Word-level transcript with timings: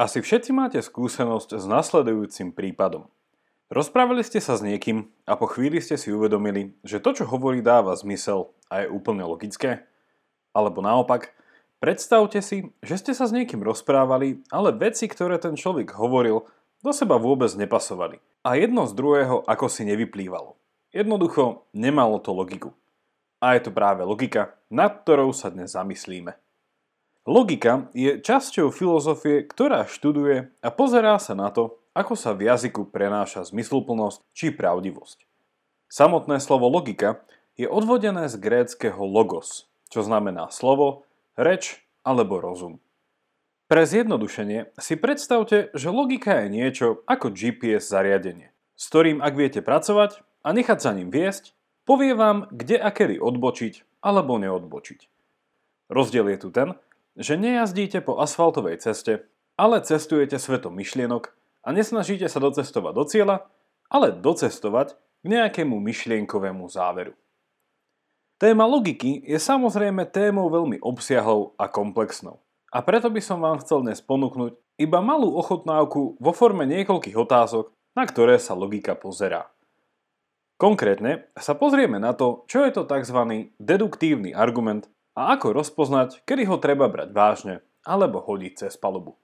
Asi 0.00 0.24
všetci 0.24 0.56
máte 0.56 0.80
skúsenosť 0.80 1.60
s 1.60 1.68
nasledujúcim 1.68 2.56
prípadom. 2.56 3.12
Rozprávali 3.68 4.24
ste 4.24 4.40
sa 4.40 4.56
s 4.56 4.64
niekým 4.64 5.12
a 5.28 5.36
po 5.36 5.44
chvíli 5.44 5.84
ste 5.84 6.00
si 6.00 6.08
uvedomili, 6.08 6.72
že 6.80 6.96
to, 6.96 7.12
čo 7.12 7.28
hovorí, 7.28 7.60
dáva 7.60 7.92
zmysel 7.92 8.56
a 8.72 8.84
je 8.84 8.86
úplne 8.88 9.20
logické? 9.28 9.84
Alebo 10.56 10.80
naopak, 10.80 11.36
predstavte 11.76 12.40
si, 12.40 12.72
že 12.80 12.96
ste 13.00 13.12
sa 13.12 13.28
s 13.28 13.36
niekým 13.36 13.60
rozprávali, 13.60 14.40
ale 14.48 14.72
veci, 14.72 15.04
ktoré 15.08 15.36
ten 15.36 15.60
človek 15.60 15.92
hovoril, 15.92 16.48
do 16.80 16.92
seba 16.96 17.20
vôbec 17.20 17.52
nepasovali. 17.52 18.16
A 18.48 18.56
jedno 18.56 18.88
z 18.88 18.96
druhého 18.96 19.44
ako 19.44 19.68
si 19.68 19.84
nevyplývalo. 19.84 20.56
Jednoducho 20.92 21.68
nemalo 21.76 22.16
to 22.16 22.32
logiku. 22.32 22.72
A 23.44 23.60
je 23.60 23.68
to 23.68 23.76
práve 23.76 24.08
logika, 24.08 24.56
nad 24.72 25.04
ktorou 25.04 25.36
sa 25.36 25.52
dnes 25.52 25.76
zamyslíme. 25.76 26.32
Logika 27.22 27.86
je 27.94 28.18
časťou 28.18 28.74
filozofie, 28.74 29.46
ktorá 29.46 29.86
študuje 29.86 30.50
a 30.58 30.68
pozerá 30.74 31.22
sa 31.22 31.38
na 31.38 31.54
to, 31.54 31.78
ako 31.94 32.18
sa 32.18 32.34
v 32.34 32.50
jazyku 32.50 32.90
prenáša 32.90 33.46
zmysluplnosť 33.46 34.26
či 34.34 34.50
pravdivosť. 34.50 35.22
Samotné 35.86 36.42
slovo 36.42 36.66
logika 36.66 37.22
je 37.54 37.70
odvodené 37.70 38.26
z 38.26 38.42
gréckého 38.42 38.98
logos, 39.06 39.70
čo 39.86 40.02
znamená 40.02 40.50
slovo, 40.50 41.06
reč 41.38 41.86
alebo 42.02 42.42
rozum. 42.42 42.82
Pre 43.70 43.86
zjednodušenie 43.86 44.74
si 44.82 44.98
predstavte, 44.98 45.70
že 45.78 45.94
logika 45.94 46.42
je 46.42 46.46
niečo 46.50 47.06
ako 47.06 47.30
GPS 47.30 47.86
zariadenie, 47.86 48.50
s 48.74 48.90
ktorým 48.90 49.22
ak 49.22 49.38
viete 49.38 49.60
pracovať 49.62 50.26
a 50.42 50.50
nechať 50.50 50.78
sa 50.82 50.90
ním 50.90 51.14
viesť, 51.14 51.54
povie 51.86 52.18
vám, 52.18 52.50
kde 52.50 52.82
a 52.82 52.90
kedy 52.90 53.22
odbočiť 53.22 54.02
alebo 54.02 54.42
neodbočiť. 54.42 55.06
Rozdiel 55.86 56.26
je 56.34 56.38
tu 56.42 56.50
ten, 56.50 56.74
že 57.16 57.36
nejazdíte 57.36 58.00
po 58.00 58.20
asfaltovej 58.20 58.80
ceste, 58.80 59.28
ale 59.56 59.84
cestujete 59.84 60.40
svetom 60.40 60.72
myšlienok 60.76 61.32
a 61.62 61.68
nesnažíte 61.70 62.26
sa 62.26 62.40
docestovať 62.40 62.92
do 62.96 63.04
cieľa, 63.04 63.36
ale 63.92 64.10
docestovať 64.10 64.96
k 64.96 65.24
nejakému 65.28 65.76
myšlienkovému 65.78 66.66
záveru. 66.66 67.14
Téma 68.42 68.66
logiky 68.66 69.22
je 69.22 69.38
samozrejme 69.38 70.02
témou 70.10 70.50
veľmi 70.50 70.82
obsiahlou 70.82 71.54
a 71.54 71.70
komplexnou. 71.70 72.42
A 72.74 72.82
preto 72.82 73.06
by 73.06 73.20
som 73.22 73.38
vám 73.38 73.62
chcel 73.62 73.86
dnes 73.86 74.02
ponúknuť 74.02 74.58
iba 74.80 74.98
malú 74.98 75.36
ochotnávku 75.38 76.18
vo 76.18 76.32
forme 76.34 76.66
niekoľkých 76.66 77.14
otázok, 77.14 77.70
na 77.94 78.02
ktoré 78.08 78.40
sa 78.40 78.56
logika 78.56 78.96
pozerá. 78.96 79.52
Konkrétne 80.58 81.30
sa 81.38 81.54
pozrieme 81.54 82.00
na 82.00 82.16
to, 82.16 82.48
čo 82.48 82.64
je 82.66 82.74
to 82.74 82.82
tzv. 82.88 83.50
deduktívny 83.60 84.34
argument 84.34 84.88
a 85.12 85.36
ako 85.36 85.52
rozpoznať, 85.52 86.24
kedy 86.24 86.48
ho 86.48 86.56
treba 86.56 86.88
brať 86.88 87.10
vážne 87.12 87.54
alebo 87.84 88.22
hodiť 88.22 88.66
cez 88.66 88.74
palubu. 88.80 89.18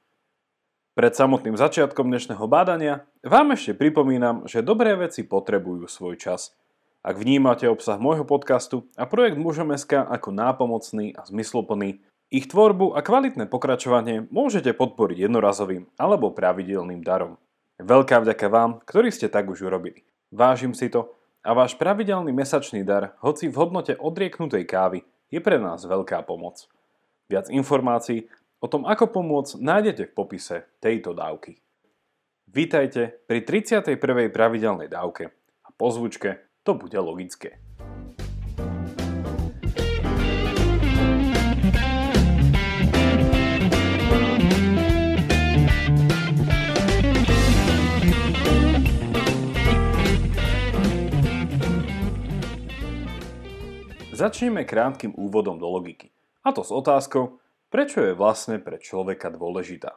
Pred 0.99 1.15
samotným 1.15 1.55
začiatkom 1.55 2.11
dnešného 2.11 2.43
bádania 2.51 3.07
vám 3.23 3.55
ešte 3.55 3.79
pripomínam, 3.79 4.51
že 4.51 4.67
dobré 4.67 4.99
veci 4.99 5.23
potrebujú 5.23 5.87
svoj 5.87 6.19
čas. 6.19 6.59
Ak 7.07 7.15
vnímate 7.15 7.71
obsah 7.71 8.03
môjho 8.03 8.27
podcastu 8.27 8.91
a 8.99 9.07
projekt 9.07 9.39
Mužom.sk 9.39 10.03
ako 10.03 10.35
nápomocný 10.35 11.15
a 11.15 11.23
zmysloplný, 11.23 12.03
ich 12.29 12.51
tvorbu 12.51 12.93
a 12.93 13.01
kvalitné 13.01 13.47
pokračovanie 13.47 14.27
môžete 14.29 14.75
podporiť 14.75 15.31
jednorazovým 15.31 15.89
alebo 15.97 16.35
pravidelným 16.35 17.01
darom. 17.01 17.39
Veľká 17.79 18.19
vďaka 18.21 18.47
vám, 18.51 18.83
ktorí 18.83 19.15
ste 19.15 19.31
tak 19.31 19.47
už 19.47 19.71
urobili. 19.71 20.03
Vážim 20.35 20.75
si 20.75 20.91
to 20.91 21.15
a 21.47 21.55
váš 21.55 21.79
pravidelný 21.79 22.35
mesačný 22.35 22.83
dar, 22.83 23.15
hoci 23.23 23.47
v 23.47 23.57
hodnote 23.57 23.95
odrieknutej 23.97 24.67
kávy, 24.67 25.07
je 25.29 25.41
pre 25.41 25.61
nás 25.61 25.85
veľká 25.85 26.25
pomoc. 26.25 26.65
Viac 27.29 27.53
informácií 27.53 28.29
o 28.59 28.67
tom, 28.67 28.89
ako 28.89 29.13
pomôcť, 29.13 29.61
nájdete 29.61 30.03
v 30.09 30.17
popise 30.17 30.57
tejto 30.81 31.13
dávky. 31.13 31.61
Vítajte 32.49 33.13
pri 33.29 33.45
31. 33.45 34.01
pravidelnej 34.33 34.89
dávke 34.89 35.29
a 35.65 35.69
po 35.77 35.93
zvučke 35.93 36.41
to 36.65 36.73
bude 36.73 36.97
logické. 36.97 37.61
Začneme 54.19 54.67
krátkým 54.67 55.15
úvodom 55.15 55.63
do 55.63 55.71
logiky. 55.71 56.11
A 56.43 56.51
to 56.51 56.67
s 56.67 56.75
otázkou, 56.75 57.39
prečo 57.71 58.03
je 58.03 58.19
vlastne 58.19 58.59
pre 58.59 58.83
človeka 58.83 59.31
dôležitá. 59.31 59.95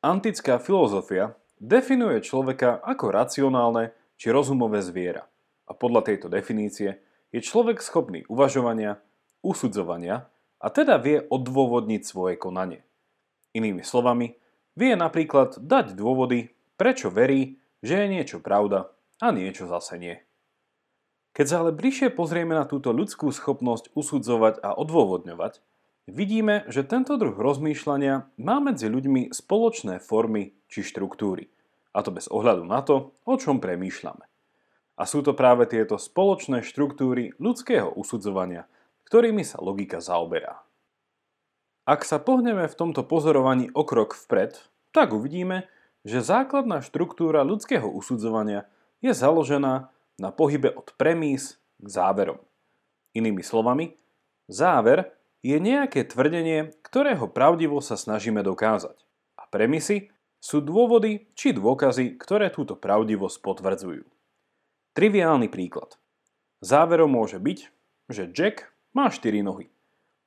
Antická 0.00 0.56
filozofia 0.56 1.36
definuje 1.60 2.24
človeka 2.24 2.80
ako 2.80 3.12
racionálne 3.12 3.92
či 4.16 4.32
rozumové 4.32 4.80
zviera. 4.80 5.28
A 5.68 5.76
podľa 5.76 6.08
tejto 6.08 6.32
definície 6.32 6.96
je 7.28 7.44
človek 7.44 7.84
schopný 7.84 8.24
uvažovania, 8.32 9.04
usudzovania 9.44 10.32
a 10.56 10.72
teda 10.72 10.96
vie 10.96 11.20
odôvodniť 11.20 12.08
svoje 12.08 12.40
konanie. 12.40 12.88
Inými 13.52 13.84
slovami, 13.84 14.32
vie 14.80 14.96
napríklad 14.96 15.60
dať 15.60 15.92
dôvody, 15.92 16.56
prečo 16.80 17.12
verí, 17.12 17.60
že 17.84 18.00
je 18.00 18.06
niečo 18.16 18.40
pravda 18.40 18.88
a 19.20 19.28
niečo 19.28 19.68
zase 19.68 20.00
nie. 20.00 20.25
Keď 21.36 21.46
sa 21.52 21.60
ale 21.60 21.76
bližšie 21.76 22.16
pozrieme 22.16 22.56
na 22.56 22.64
túto 22.64 22.96
ľudskú 22.96 23.28
schopnosť 23.28 23.92
usudzovať 23.92 24.64
a 24.64 24.72
odôvodňovať, 24.72 25.60
vidíme, 26.08 26.64
že 26.72 26.80
tento 26.80 27.20
druh 27.20 27.36
rozmýšľania 27.36 28.32
má 28.40 28.56
medzi 28.56 28.88
ľuďmi 28.88 29.36
spoločné 29.36 30.00
formy 30.00 30.56
či 30.72 30.80
štruktúry. 30.80 31.52
A 31.92 32.00
to 32.00 32.08
bez 32.08 32.32
ohľadu 32.32 32.64
na 32.64 32.80
to, 32.80 33.12
o 33.28 33.34
čom 33.36 33.60
premýšľame. 33.60 34.24
A 34.96 35.02
sú 35.04 35.20
to 35.20 35.36
práve 35.36 35.68
tieto 35.68 36.00
spoločné 36.00 36.64
štruktúry 36.64 37.36
ľudského 37.36 37.92
usudzovania, 37.92 38.64
ktorými 39.04 39.44
sa 39.44 39.60
logika 39.60 40.00
zaoberá. 40.00 40.64
Ak 41.84 42.08
sa 42.08 42.16
pohneme 42.16 42.64
v 42.64 42.78
tomto 42.80 43.04
pozorovaní 43.04 43.68
o 43.76 43.84
krok 43.84 44.16
vpred, 44.16 44.56
tak 44.88 45.12
uvidíme, 45.12 45.68
že 46.00 46.24
základná 46.24 46.80
štruktúra 46.80 47.44
ľudského 47.44 47.84
usudzovania 47.84 48.64
je 49.04 49.12
založená 49.12 49.92
na 50.16 50.32
pohybe 50.32 50.72
od 50.72 50.92
premís 50.96 51.60
k 51.80 51.86
záverom. 51.86 52.40
Inými 53.16 53.40
slovami, 53.44 53.96
záver 54.48 55.16
je 55.44 55.56
nejaké 55.60 56.04
tvrdenie, 56.04 56.74
ktorého 56.84 57.28
pravdivo 57.30 57.78
sa 57.84 57.94
snažíme 57.94 58.40
dokázať. 58.42 58.96
A 59.36 59.46
premisy 59.46 60.10
sú 60.40 60.60
dôvody 60.60 61.28
či 61.38 61.52
dôkazy, 61.56 62.18
ktoré 62.20 62.52
túto 62.52 62.74
pravdivosť 62.76 63.36
potvrdzujú. 63.40 64.04
Triviálny 64.96 65.52
príklad. 65.52 66.00
Záverom 66.64 67.12
môže 67.12 67.36
byť, 67.36 67.58
že 68.08 68.32
Jack 68.32 68.72
má 68.96 69.12
4 69.12 69.44
nohy. 69.44 69.68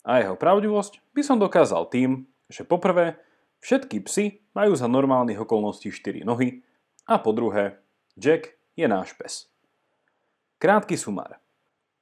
A 0.06 0.22
jeho 0.22 0.38
pravdivosť 0.38 1.02
by 1.12 1.22
som 1.26 1.42
dokázal 1.42 1.90
tým, 1.90 2.30
že 2.48 2.66
poprvé, 2.66 3.18
všetky 3.62 4.02
psy 4.06 4.42
majú 4.54 4.78
za 4.78 4.88
normálnych 4.88 5.42
okolností 5.42 5.92
4 5.92 6.24
nohy 6.24 6.62
a 7.10 7.18
po 7.18 7.34
druhé, 7.34 7.82
Jack 8.16 8.56
je 8.78 8.86
náš 8.86 9.18
pes. 9.18 9.50
Krátky 10.60 11.00
sumár. 11.00 11.40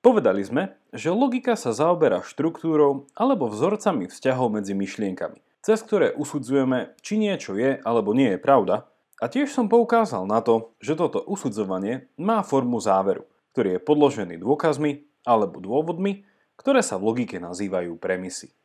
Povedali 0.01 0.41
sme, 0.41 0.81
že 0.90 1.13
logika 1.13 1.53
sa 1.53 1.78
zaoberá 1.78 2.25
štruktúrou 2.25 3.06
alebo 3.13 3.45
vzorcami 3.45 4.09
vzťahov 4.09 4.50
medzi 4.50 4.73
myšlienkami, 4.73 5.38
cez 5.62 5.85
ktoré 5.85 6.18
usudzujeme, 6.18 6.97
či 7.06 7.22
niečo 7.22 7.53
je 7.53 7.78
alebo 7.85 8.17
nie 8.17 8.34
je 8.34 8.41
pravda, 8.41 8.90
a 9.22 9.29
tiež 9.29 9.53
som 9.53 9.69
poukázal 9.69 10.25
na 10.25 10.41
to, 10.41 10.73
že 10.81 10.97
toto 10.97 11.22
usudzovanie 11.22 12.09
má 12.17 12.41
formu 12.41 12.81
záveru, 12.81 13.29
ktorý 13.53 13.78
je 13.78 13.85
podložený 13.85 14.41
dôkazmi 14.41 15.06
alebo 15.22 15.62
dôvodmi, 15.62 16.25
ktoré 16.57 16.81
sa 16.81 16.97
v 16.97 17.13
logike 17.13 17.38
nazývajú 17.38 17.94
premisy. 18.01 18.57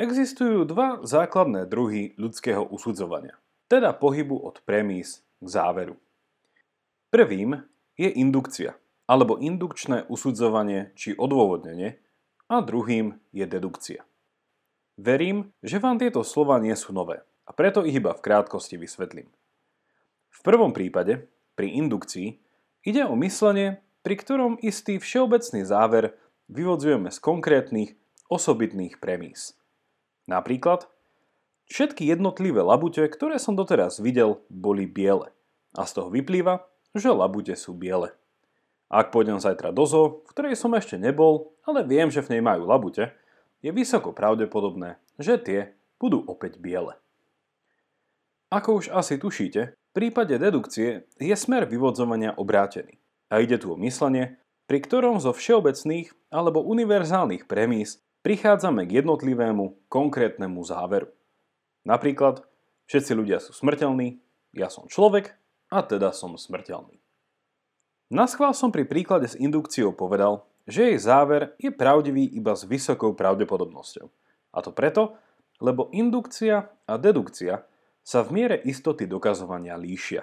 Existujú 0.00 0.64
dva 0.64 1.04
základné 1.04 1.68
druhy 1.68 2.16
ľudského 2.16 2.64
usudzovania, 2.64 3.36
teda 3.68 3.92
pohybu 3.92 4.40
od 4.40 4.64
premiss 4.64 5.20
k 5.36 5.46
záveru. 5.52 6.00
Prvým 7.12 7.60
je 7.94 8.10
indukcia, 8.10 8.74
alebo 9.06 9.38
indukčné 9.38 10.08
usudzovanie 10.10 10.94
či 10.98 11.14
odôvodnenie 11.14 12.00
a 12.50 12.60
druhým 12.60 13.20
je 13.30 13.44
dedukcia. 13.46 14.00
Verím, 14.94 15.50
že 15.58 15.82
vám 15.82 15.98
tieto 15.98 16.22
slova 16.22 16.62
nie 16.62 16.74
sú 16.78 16.94
nové 16.94 17.22
a 17.44 17.50
preto 17.52 17.84
ich 17.84 17.98
iba 17.98 18.14
v 18.14 18.24
krátkosti 18.24 18.78
vysvetlím. 18.80 19.28
V 20.30 20.40
prvom 20.42 20.74
prípade, 20.74 21.30
pri 21.54 21.70
indukcii, 21.78 22.38
ide 22.82 23.02
o 23.06 23.14
myslenie, 23.18 23.82
pri 24.02 24.14
ktorom 24.18 24.52
istý 24.60 24.98
všeobecný 24.98 25.62
záver 25.64 26.18
vyvodzujeme 26.50 27.08
z 27.08 27.18
konkrétnych, 27.22 27.90
osobitných 28.28 28.98
premís. 28.98 29.56
Napríklad, 30.24 30.88
všetky 31.68 32.08
jednotlivé 32.08 32.64
labute, 32.64 33.04
ktoré 33.08 33.36
som 33.36 33.54
doteraz 33.54 34.00
videl, 34.00 34.40
boli 34.48 34.88
biele. 34.88 35.32
A 35.76 35.84
z 35.84 36.00
toho 36.00 36.08
vyplýva, 36.08 36.64
že 36.94 37.10
labute 37.10 37.52
sú 37.58 37.74
biele. 37.74 38.14
Ak 38.86 39.10
pôjdem 39.10 39.42
zajtra 39.42 39.74
do 39.74 39.84
zoo, 39.84 40.22
v 40.22 40.30
ktorej 40.30 40.54
som 40.54 40.70
ešte 40.78 40.94
nebol, 40.94 41.50
ale 41.66 41.82
viem, 41.82 42.08
že 42.14 42.22
v 42.22 42.38
nej 42.38 42.42
majú 42.42 42.70
labute, 42.70 43.10
je 43.58 43.70
vysoko 43.74 44.14
pravdepodobné, 44.14 45.02
že 45.18 45.34
tie 45.40 45.60
budú 45.98 46.22
opäť 46.30 46.62
biele. 46.62 46.94
Ako 48.54 48.78
už 48.78 48.94
asi 48.94 49.18
tušíte, 49.18 49.74
v 49.74 49.90
prípade 49.90 50.38
dedukcie 50.38 51.10
je 51.18 51.34
smer 51.34 51.66
vyvodzovania 51.66 52.38
obrátený. 52.38 53.02
A 53.32 53.42
ide 53.42 53.58
tu 53.58 53.74
o 53.74 53.80
myslenie, 53.80 54.38
pri 54.70 54.78
ktorom 54.78 55.18
zo 55.18 55.34
všeobecných 55.34 56.14
alebo 56.30 56.62
univerzálnych 56.62 57.50
premís 57.50 57.98
prichádzame 58.22 58.86
k 58.86 59.02
jednotlivému 59.02 59.90
konkrétnemu 59.90 60.60
záveru. 60.64 61.10
Napríklad, 61.84 62.46
všetci 62.88 63.12
ľudia 63.12 63.42
sú 63.42 63.52
smrteľní, 63.52 64.22
ja 64.56 64.72
som 64.72 64.88
človek 64.88 65.36
a 65.74 65.82
teda 65.82 66.14
som 66.14 66.38
smrteľný. 66.38 67.02
Naschvál 68.14 68.54
som 68.54 68.70
pri 68.70 68.86
príklade 68.86 69.26
s 69.26 69.34
indukciou 69.34 69.90
povedal, 69.90 70.46
že 70.70 70.94
jej 70.94 70.98
záver 71.02 71.58
je 71.58 71.74
pravdivý 71.74 72.22
iba 72.30 72.54
s 72.54 72.62
vysokou 72.62 73.10
pravdepodobnosťou. 73.18 74.06
A 74.54 74.58
to 74.62 74.70
preto, 74.70 75.18
lebo 75.58 75.90
indukcia 75.90 76.70
a 76.86 76.94
dedukcia 76.94 77.66
sa 78.06 78.22
v 78.22 78.30
miere 78.30 78.56
istoty 78.62 79.10
dokazovania 79.10 79.74
líšia. 79.74 80.22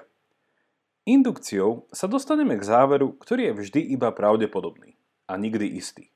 Indukciou 1.03 1.89
sa 1.92 2.07
dostaneme 2.07 2.56
k 2.56 2.63
záveru, 2.63 3.18
ktorý 3.19 3.51
je 3.51 3.57
vždy 3.59 3.81
iba 3.92 4.13
pravdepodobný 4.13 4.95
a 5.27 5.36
nikdy 5.36 5.75
istý. 5.75 6.13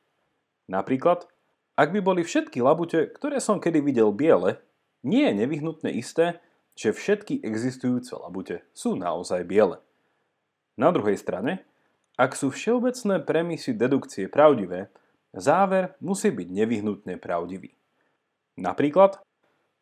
Napríklad, 0.72 1.28
ak 1.76 1.92
by 1.92 2.00
boli 2.00 2.22
všetky 2.24 2.64
labute, 2.64 3.12
ktoré 3.12 3.44
som 3.44 3.60
kedy 3.60 3.82
videl 3.84 4.14
biele, 4.16 4.62
nie 5.04 5.26
je 5.28 5.34
nevyhnutné 5.44 5.90
isté, 5.98 6.40
že 6.76 6.92
všetky 6.92 7.40
existujúce 7.42 8.12
labute 8.20 8.68
sú 8.76 9.00
naozaj 9.00 9.48
biele. 9.48 9.80
Na 10.76 10.92
druhej 10.92 11.16
strane, 11.16 11.64
ak 12.20 12.36
sú 12.36 12.52
všeobecné 12.52 13.24
premisy 13.24 13.76
dedukcie 13.76 14.28
pravdivé, 14.28 14.92
záver 15.32 15.96
musí 16.04 16.32
byť 16.32 16.48
nevyhnutne 16.52 17.16
pravdivý. 17.20 17.76
Napríklad, 18.56 19.20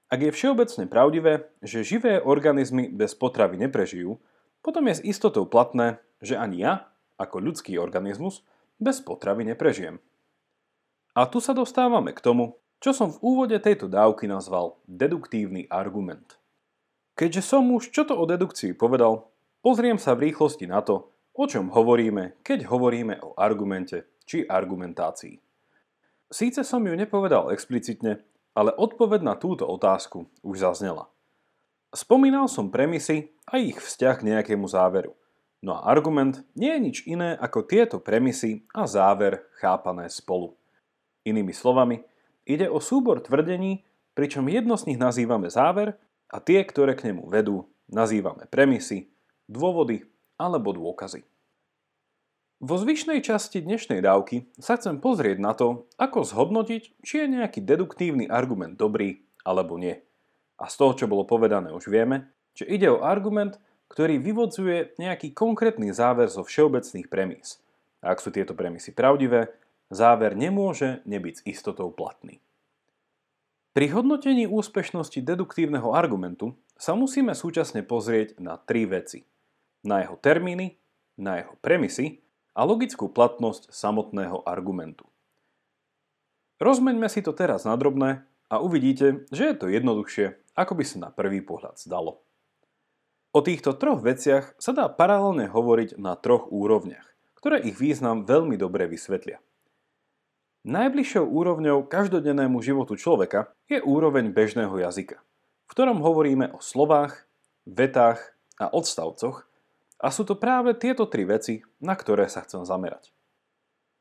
ak 0.09 0.19
je 0.21 0.31
všeobecne 0.33 0.85
pravdivé, 0.85 1.49
že 1.65 1.85
živé 1.85 2.21
organizmy 2.21 2.89
bez 2.89 3.17
potravy 3.17 3.57
neprežijú, 3.57 4.21
potom 4.61 4.85
je 4.89 5.01
s 5.01 5.05
istotou 5.05 5.49
platné, 5.49 5.97
že 6.21 6.37
ani 6.37 6.61
ja, 6.61 6.93
ako 7.17 7.41
ľudský 7.41 7.77
organizmus, 7.81 8.45
bez 8.77 9.01
potravy 9.01 9.45
neprežijem. 9.49 9.97
A 11.13 11.29
tu 11.29 11.37
sa 11.37 11.53
dostávame 11.53 12.13
k 12.13 12.21
tomu, 12.21 12.57
čo 12.81 12.93
som 12.93 13.13
v 13.13 13.21
úvode 13.21 13.57
tejto 13.61 13.85
dávky 13.85 14.25
nazval 14.25 14.81
deduktívny 14.89 15.69
argument. 15.69 16.41
Keďže 17.13 17.41
som 17.45 17.69
už 17.69 17.93
čo 17.93 18.09
to 18.09 18.17
o 18.17 18.25
dedukcii 18.25 18.73
povedal, 18.73 19.29
pozriem 19.61 20.01
sa 20.01 20.17
v 20.17 20.29
rýchlosti 20.29 20.65
na 20.65 20.81
to, 20.81 21.13
o 21.33 21.45
čom 21.45 21.69
hovoríme, 21.69 22.41
keď 22.41 22.69
hovoríme 22.69 23.21
o 23.21 23.37
argumente 23.37 24.21
či 24.25 24.45
argumentácii. 24.45 25.37
Síce 26.33 26.65
som 26.65 26.81
ju 26.81 26.93
nepovedal 26.97 27.53
explicitne, 27.53 28.25
ale 28.57 28.73
odpoveď 28.73 29.21
na 29.21 29.37
túto 29.37 29.69
otázku 29.69 30.25
už 30.41 30.65
zaznela. 30.65 31.09
Spomínal 31.93 32.49
som 32.49 32.73
premisy 32.73 33.29
a 33.45 33.61
ich 33.61 33.77
vzťah 33.77 34.15
k 34.17 34.27
nejakému 34.33 34.65
záveru. 34.65 35.13
No 35.61 35.77
a 35.77 35.85
argument 35.85 36.41
nie 36.57 36.73
je 36.73 36.81
nič 36.81 36.97
iné 37.05 37.37
ako 37.37 37.69
tieto 37.69 38.01
premisy 38.01 38.65
a 38.73 38.89
záver 38.89 39.45
chápané 39.61 40.09
spolu. 40.09 40.57
Inými 41.23 41.53
slovami, 41.53 42.01
ide 42.49 42.65
o 42.65 42.81
súbor 42.81 43.21
tvrdení, 43.21 43.85
pričom 44.17 44.49
jedno 44.49 44.73
z 44.75 44.89
nich 44.89 44.99
nazývame 44.99 45.53
záver 45.53 45.95
a 46.33 46.41
tie, 46.41 46.65
ktoré 46.65 46.97
k 46.97 47.13
nemu 47.13 47.29
vedú, 47.29 47.69
nazývame 47.93 48.49
premisy, 48.49 49.13
dôvody 49.45 50.01
alebo 50.41 50.73
dôkazy. 50.73 51.21
Vo 52.63 52.79
zvyšnej 52.79 53.21
časti 53.21 53.61
dnešnej 53.61 54.01
dávky 54.01 54.49
sa 54.57 54.79
chcem 54.79 54.97
pozrieť 54.97 55.37
na 55.37 55.53
to, 55.53 55.85
ako 55.99 56.25
zhodnotiť, 56.25 56.97
či 57.05 57.13
je 57.21 57.27
nejaký 57.37 57.61
deduktívny 57.61 58.25
argument 58.31 58.79
dobrý 58.79 59.21
alebo 59.45 59.77
nie. 59.77 59.99
A 60.57 60.71
z 60.71 60.75
toho, 60.79 60.95
čo 60.95 61.05
bolo 61.11 61.27
povedané, 61.27 61.75
už 61.75 61.91
vieme, 61.91 62.31
že 62.55 62.63
ide 62.65 62.87
o 62.87 63.03
argument, 63.03 63.59
ktorý 63.91 64.17
vyvodzuje 64.17 64.95
nejaký 64.95 65.35
konkrétny 65.35 65.91
záver 65.91 66.31
zo 66.31 66.41
všeobecných 66.41 67.11
premís. 67.11 67.59
A 67.99 68.15
ak 68.15 68.23
sú 68.23 68.31
tieto 68.31 68.55
premisy 68.55 68.95
pravdivé, 68.95 69.51
záver 69.91 70.33
nemôže 70.33 71.03
nebyť 71.03 71.43
s 71.43 71.45
istotou 71.45 71.91
platný. 71.91 72.39
Pri 73.73 73.89
hodnotení 73.89 74.45
úspešnosti 74.45 75.17
deduktívneho 75.17 75.97
argumentu 75.97 76.53
sa 76.77 76.93
musíme 76.93 77.33
súčasne 77.33 77.81
pozrieť 77.81 78.37
na 78.37 78.61
tri 78.61 78.85
veci. 78.85 79.25
Na 79.81 80.05
jeho 80.05 80.13
termíny, 80.13 80.77
na 81.17 81.41
jeho 81.41 81.57
premisy 81.57 82.21
a 82.53 82.69
logickú 82.69 83.09
platnosť 83.09 83.73
samotného 83.73 84.45
argumentu. 84.45 85.09
Rozmeňme 86.61 87.09
si 87.09 87.25
to 87.25 87.33
teraz 87.33 87.65
na 87.65 87.73
drobné 87.73 88.21
a 88.45 88.61
uvidíte, 88.61 89.25
že 89.33 89.49
je 89.49 89.55
to 89.57 89.65
jednoduchšie, 89.73 90.37
ako 90.53 90.77
by 90.77 90.85
sa 90.85 90.97
na 91.01 91.09
prvý 91.09 91.41
pohľad 91.41 91.81
zdalo. 91.81 92.21
O 93.33 93.41
týchto 93.41 93.73
troch 93.73 94.05
veciach 94.05 94.53
sa 94.61 94.77
dá 94.77 94.85
paralelne 94.85 95.49
hovoriť 95.49 95.97
na 95.97 96.13
troch 96.13 96.45
úrovniach, 96.53 97.09
ktoré 97.41 97.65
ich 97.65 97.81
význam 97.81 98.29
veľmi 98.29 98.53
dobre 98.53 98.85
vysvetlia. 98.85 99.41
Najbližšou 100.63 101.27
úrovňou 101.27 101.91
každodennému 101.91 102.63
životu 102.63 102.95
človeka 102.95 103.51
je 103.67 103.83
úroveň 103.83 104.31
bežného 104.31 104.71
jazyka, 104.79 105.19
v 105.67 105.71
ktorom 105.75 105.99
hovoríme 105.99 106.55
o 106.55 106.63
slovách, 106.63 107.27
vetách 107.67 108.31
a 108.55 108.71
odstavcoch, 108.71 109.43
a 109.99 110.07
sú 110.07 110.23
to 110.23 110.39
práve 110.39 110.71
tieto 110.79 111.03
tri 111.11 111.27
veci, 111.27 111.59
na 111.83 111.99
ktoré 111.99 112.31
sa 112.31 112.47
chcem 112.47 112.63
zamerať. 112.63 113.11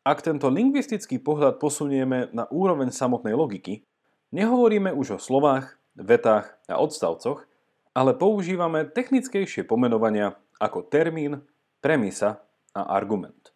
Ak 0.07 0.23
tento 0.23 0.47
lingvistický 0.51 1.19
pohľad 1.19 1.59
posunieme 1.59 2.31
na 2.31 2.47
úroveň 2.47 2.95
samotnej 2.95 3.35
logiky, 3.35 3.83
nehovoríme 4.31 4.95
už 4.95 5.19
o 5.19 5.23
slovách, 5.23 5.83
vetách 5.99 6.59
a 6.71 6.79
odstavcoch, 6.79 7.43
ale 7.91 8.15
používame 8.15 8.87
technickejšie 8.87 9.67
pomenovania 9.67 10.39
ako 10.63 10.87
termín, 10.87 11.43
premisa 11.83 12.47
a 12.71 12.87
argument. 12.87 13.51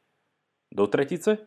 Do 0.75 0.91
tretice, 0.91 1.47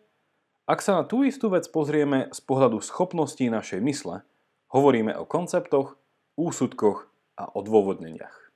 ak 0.70 0.86
sa 0.86 1.02
na 1.02 1.04
tú 1.04 1.26
istú 1.26 1.50
vec 1.50 1.66
pozrieme 1.66 2.30
z 2.30 2.40
pohľadu 2.46 2.78
schopností 2.78 3.50
našej 3.50 3.82
mysle, 3.82 4.22
hovoríme 4.70 5.18
o 5.18 5.26
konceptoch, 5.26 5.98
úsudkoch 6.38 7.10
a 7.42 7.50
odôvodneniach. 7.58 8.54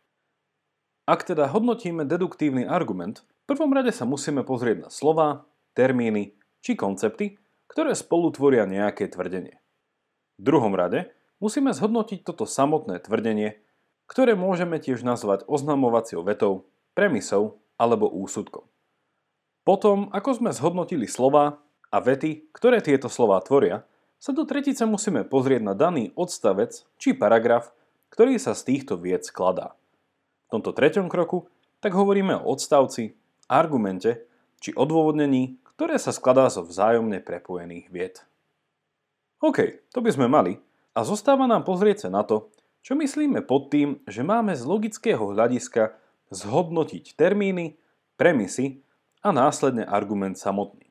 Ak 1.09 1.25
teda 1.25 1.49
hodnotíme 1.49 2.05
deduktívny 2.05 2.69
argument, 2.69 3.25
v 3.43 3.57
prvom 3.57 3.73
rade 3.73 3.89
sa 3.89 4.05
musíme 4.05 4.45
pozrieť 4.45 4.87
na 4.87 4.89
slova, 4.93 5.49
termíny 5.73 6.37
či 6.61 6.77
koncepty, 6.77 7.41
ktoré 7.65 7.97
spolu 7.97 8.29
tvoria 8.29 8.69
nejaké 8.69 9.09
tvrdenie. 9.09 9.57
V 10.37 10.41
druhom 10.45 10.77
rade 10.77 11.09
musíme 11.41 11.73
zhodnotiť 11.73 12.21
toto 12.21 12.45
samotné 12.45 13.01
tvrdenie, 13.01 13.57
ktoré 14.05 14.37
môžeme 14.37 14.77
tiež 14.77 15.01
nazvať 15.01 15.49
oznamovaciou 15.49 16.21
vetou, 16.21 16.69
premisou 16.93 17.57
alebo 17.81 18.05
úsudkom. 18.05 18.69
Potom, 19.65 20.13
ako 20.13 20.29
sme 20.37 20.51
zhodnotili 20.53 21.09
slova 21.09 21.62
a 21.93 22.01
vety, 22.01 22.49
ktoré 22.49 22.81
tieto 22.81 23.05
slova 23.05 23.37
tvoria, 23.45 23.85
sa 24.17 24.33
do 24.33 24.49
tretice 24.49 24.89
musíme 24.89 25.21
pozrieť 25.21 25.61
na 25.61 25.77
daný 25.77 26.09
odstavec 26.17 26.81
či 26.97 27.13
paragraf, 27.13 27.69
ktorý 28.09 28.41
sa 28.41 28.57
z 28.57 28.73
týchto 28.73 28.97
vied 28.97 29.21
skladá 29.21 29.77
tomto 30.53 30.69
treťom 30.69 31.09
kroku 31.09 31.49
tak 31.81 31.97
hovoríme 31.97 32.37
o 32.37 32.53
odstavci, 32.53 33.17
argumente 33.49 34.29
či 34.61 34.77
odôvodnení, 34.77 35.57
ktoré 35.73 35.97
sa 35.97 36.13
skladá 36.13 36.53
zo 36.53 36.61
vzájomne 36.61 37.17
prepojených 37.25 37.89
vied. 37.89 38.15
OK, 39.41 39.81
to 39.89 39.99
by 40.05 40.13
sme 40.13 40.29
mali 40.29 40.61
a 40.93 41.01
zostáva 41.01 41.49
nám 41.49 41.65
pozrieť 41.65 42.07
sa 42.07 42.09
na 42.13 42.21
to, 42.21 42.53
čo 42.85 42.93
myslíme 42.93 43.41
pod 43.41 43.73
tým, 43.73 43.97
že 44.05 44.21
máme 44.21 44.53
z 44.53 44.63
logického 44.63 45.33
hľadiska 45.33 45.97
zhodnotiť 46.29 47.17
termíny, 47.17 47.75
premisy 48.15 48.85
a 49.25 49.33
následne 49.33 49.83
argument 49.89 50.37
samotný. 50.37 50.82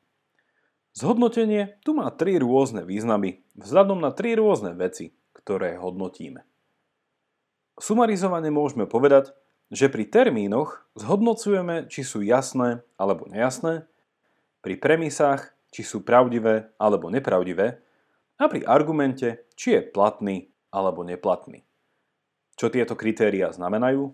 Zhodnotenie 0.93 1.81
tu 1.81 1.97
má 1.97 2.13
tri 2.13 2.37
rôzne 2.37 2.85
významy 2.85 3.41
vzhľadom 3.57 3.97
na 3.97 4.13
tri 4.13 4.37
rôzne 4.37 4.77
veci, 4.77 5.17
ktoré 5.33 5.81
hodnotíme. 5.81 6.45
Sumarizovane 7.81 8.53
môžeme 8.53 8.85
povedať, 8.85 9.33
že 9.73 9.89
pri 9.89 10.05
termínoch 10.05 10.85
zhodnocujeme, 10.93 11.89
či 11.89 12.05
sú 12.05 12.21
jasné 12.21 12.85
alebo 13.01 13.25
nejasné, 13.25 13.89
pri 14.61 14.77
premisách, 14.77 15.49
či 15.73 15.81
sú 15.81 16.05
pravdivé 16.05 16.69
alebo 16.77 17.09
nepravdivé 17.09 17.81
a 18.37 18.43
pri 18.45 18.61
argumente, 18.69 19.49
či 19.57 19.73
je 19.73 19.81
platný 19.81 20.53
alebo 20.69 21.01
neplatný. 21.01 21.65
Čo 22.53 22.69
tieto 22.69 22.93
kritéria 22.93 23.49
znamenajú? 23.49 24.13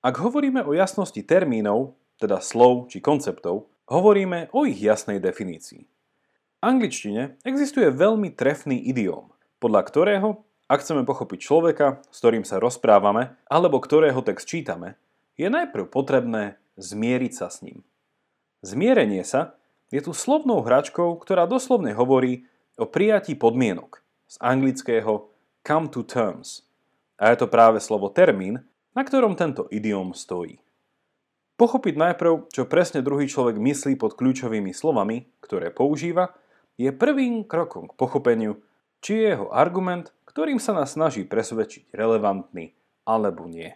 Ak 0.00 0.16
hovoríme 0.16 0.64
o 0.64 0.72
jasnosti 0.72 1.20
termínov, 1.20 2.00
teda 2.16 2.40
slov 2.40 2.88
či 2.88 3.04
konceptov, 3.04 3.68
hovoríme 3.88 4.52
o 4.52 4.64
ich 4.68 4.80
jasnej 4.80 5.20
definícii. 5.20 5.82
V 5.84 6.60
angličtine 6.64 7.40
existuje 7.44 7.92
veľmi 7.92 8.32
trefný 8.32 8.80
idiom, 8.80 9.32
podľa 9.60 9.82
ktorého 9.84 10.28
ak 10.64 10.80
chceme 10.80 11.04
pochopiť 11.04 11.38
človeka, 11.44 12.00
s 12.08 12.24
ktorým 12.24 12.44
sa 12.48 12.56
rozprávame, 12.56 13.36
alebo 13.52 13.76
ktorého 13.84 14.24
text 14.24 14.48
čítame, 14.48 14.96
je 15.36 15.44
najprv 15.52 15.92
potrebné 15.92 16.56
zmieriť 16.80 17.32
sa 17.36 17.52
s 17.52 17.60
ním. 17.60 17.84
Zmierenie 18.64 19.20
sa 19.28 19.60
je 19.92 20.00
tu 20.00 20.16
slovnou 20.16 20.64
hračkou, 20.64 21.20
ktorá 21.20 21.44
doslovne 21.44 21.92
hovorí 21.92 22.48
o 22.80 22.88
prijatí 22.88 23.36
podmienok 23.36 24.00
z 24.24 24.40
anglického 24.40 25.28
come 25.60 25.92
to 25.92 26.00
terms. 26.00 26.64
A 27.20 27.30
je 27.30 27.44
to 27.44 27.46
práve 27.46 27.78
slovo 27.84 28.08
termín, 28.08 28.64
na 28.96 29.04
ktorom 29.04 29.36
tento 29.36 29.68
idiom 29.68 30.16
stojí. 30.16 30.63
Pochopiť 31.54 31.94
najprv, 31.94 32.50
čo 32.50 32.66
presne 32.66 32.98
druhý 32.98 33.30
človek 33.30 33.54
myslí 33.62 33.94
pod 33.94 34.18
kľúčovými 34.18 34.74
slovami, 34.74 35.30
ktoré 35.38 35.70
používa, 35.70 36.34
je 36.74 36.90
prvým 36.90 37.46
krokom 37.46 37.86
k 37.86 37.94
pochopeniu, 37.94 38.58
či 38.98 39.22
je 39.22 39.26
jeho 39.38 39.46
argument, 39.54 40.10
ktorým 40.26 40.58
sa 40.58 40.74
nás 40.74 40.98
snaží 40.98 41.22
presvedčiť, 41.22 41.94
relevantný 41.94 42.74
alebo 43.06 43.46
nie. 43.46 43.70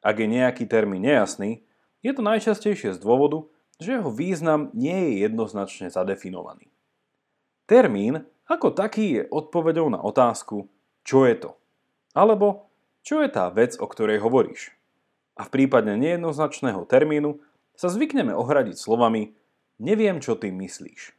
Ak 0.00 0.16
je 0.16 0.24
nejaký 0.24 0.64
termín 0.64 1.04
nejasný, 1.04 1.60
je 2.00 2.16
to 2.16 2.24
najčastejšie 2.24 2.96
z 2.96 3.02
dôvodu, 3.04 3.44
že 3.76 4.00
jeho 4.00 4.08
význam 4.08 4.72
nie 4.72 4.96
je 4.96 5.28
jednoznačne 5.28 5.92
zadefinovaný. 5.92 6.72
Termín 7.68 8.24
ako 8.48 8.72
taký 8.72 9.20
je 9.20 9.22
odpovedou 9.28 9.92
na 9.92 10.00
otázku, 10.00 10.64
čo 11.04 11.28
je 11.28 11.36
to, 11.36 11.50
alebo 12.16 12.72
čo 13.04 13.20
je 13.20 13.28
tá 13.28 13.52
vec, 13.52 13.76
o 13.76 13.84
ktorej 13.84 14.24
hovoríš. 14.24 14.79
A 15.38 15.46
v 15.46 15.52
prípade 15.52 15.92
nejednoznačného 15.94 16.86
termínu 16.88 17.38
sa 17.78 17.88
zvykneme 17.88 18.34
ohradiť 18.34 18.76
slovami 18.76 19.34
neviem, 19.80 20.20
čo 20.20 20.36
ty 20.36 20.52
myslíš. 20.52 21.16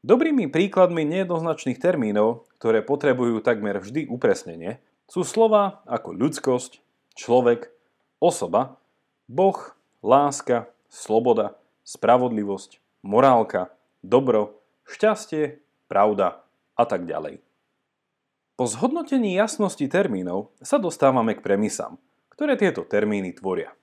Dobrými 0.00 0.48
príkladmi 0.48 1.04
nejednoznačných 1.04 1.76
termínov, 1.76 2.48
ktoré 2.56 2.80
potrebujú 2.80 3.44
takmer 3.44 3.80
vždy 3.80 4.08
upresnenie, 4.08 4.80
sú 5.04 5.28
slova 5.28 5.84
ako 5.84 6.16
ľudskosť, 6.16 6.80
človek, 7.18 7.68
osoba, 8.16 8.80
boh, 9.28 9.58
láska, 10.00 10.72
sloboda, 10.88 11.56
spravodlivosť, 11.84 12.80
morálka, 13.04 13.72
dobro, 14.00 14.56
šťastie, 14.88 15.60
pravda 15.84 16.40
a 16.78 16.84
tak 16.88 17.04
ďalej. 17.04 17.44
Po 18.56 18.64
zhodnotení 18.68 19.36
jasnosti 19.36 19.84
termínov 19.88 20.52
sa 20.60 20.76
dostávame 20.76 21.36
k 21.36 21.44
premisám, 21.44 22.00
ktoré 22.40 22.56
tieto 22.56 22.88
termíny 22.88 23.36
tvoria. 23.36 23.76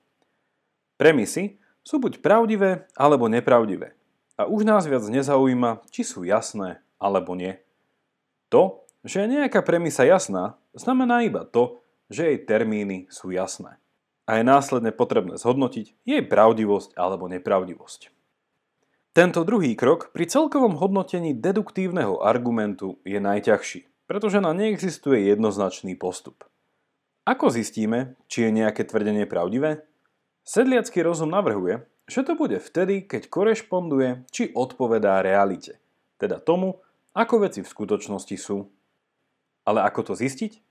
Premisy 0.98 1.62
sú 1.86 2.02
buď 2.02 2.26
pravdivé 2.26 2.90
alebo 2.98 3.30
nepravdivé 3.30 3.94
a 4.34 4.50
už 4.50 4.66
nás 4.66 4.90
viac 4.90 5.06
nezaujíma, 5.06 5.86
či 5.94 6.02
sú 6.02 6.26
jasné 6.26 6.82
alebo 6.98 7.38
nie. 7.38 7.62
To, 8.50 8.82
že 9.06 9.22
je 9.22 9.30
nejaká 9.30 9.62
premisa 9.62 10.10
jasná, 10.10 10.58
znamená 10.74 11.22
iba 11.22 11.46
to, 11.46 11.86
že 12.10 12.34
jej 12.34 12.40
termíny 12.50 13.06
sú 13.14 13.30
jasné. 13.30 13.78
A 14.26 14.42
je 14.42 14.44
následne 14.50 14.90
potrebné 14.90 15.38
zhodnotiť 15.38 15.94
jej 16.02 16.26
pravdivosť 16.26 16.98
alebo 16.98 17.30
nepravdivosť. 17.30 18.10
Tento 19.14 19.46
druhý 19.46 19.78
krok 19.78 20.10
pri 20.10 20.26
celkovom 20.26 20.82
hodnotení 20.82 21.38
deduktívneho 21.38 22.26
argumentu 22.26 22.98
je 23.06 23.22
najťažší, 23.22 24.10
pretože 24.10 24.42
na 24.42 24.50
neexistuje 24.58 25.30
jednoznačný 25.30 25.94
postup. 25.94 26.50
Ako 27.28 27.52
zistíme, 27.52 28.16
či 28.32 28.48
je 28.48 28.56
nejaké 28.56 28.88
tvrdenie 28.88 29.28
pravdivé? 29.28 29.84
Sedliacký 30.48 31.04
rozum 31.04 31.28
navrhuje, 31.28 31.84
že 32.08 32.24
to 32.24 32.40
bude 32.40 32.56
vtedy, 32.64 33.04
keď 33.04 33.28
korešponduje 33.28 34.24
či 34.32 34.56
odpovedá 34.56 35.20
realite, 35.20 35.76
teda 36.24 36.40
tomu, 36.40 36.80
ako 37.12 37.44
veci 37.44 37.60
v 37.60 37.68
skutočnosti 37.68 38.32
sú. 38.40 38.72
Ale 39.68 39.84
ako 39.84 40.08
to 40.08 40.14
zistiť? 40.16 40.64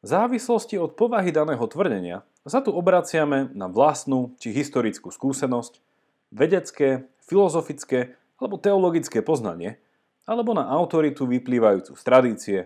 V 0.00 0.06
závislosti 0.08 0.80
od 0.80 0.96
povahy 0.96 1.36
daného 1.36 1.68
tvrdenia 1.68 2.24
sa 2.48 2.64
tu 2.64 2.72
obraciame 2.72 3.52
na 3.52 3.68
vlastnú 3.68 4.32
či 4.40 4.56
historickú 4.56 5.12
skúsenosť, 5.12 5.84
vedecké, 6.32 7.04
filozofické 7.28 8.16
alebo 8.40 8.56
teologické 8.56 9.20
poznanie, 9.20 9.76
alebo 10.24 10.56
na 10.56 10.64
autoritu 10.64 11.28
vyplývajúcu 11.28 11.92
z 11.92 12.02
tradície, 12.08 12.58